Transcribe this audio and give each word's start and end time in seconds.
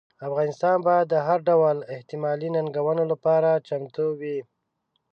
افغانستان 0.27 0.77
باید 0.87 1.05
د 1.09 1.15
هر 1.27 1.39
ډول 1.49 1.77
احتمالي 1.95 2.49
ننګونو 2.55 3.03
لپاره 3.11 3.49
چمتو 3.67 4.05
وي. 4.19 4.39